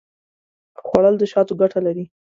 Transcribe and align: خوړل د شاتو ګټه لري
خوړل 0.85 1.15
د 1.19 1.23
شاتو 1.31 1.53
ګټه 1.61 1.79
لري 1.87 2.05